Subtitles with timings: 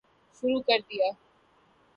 [0.37, 1.15] شروع کردیا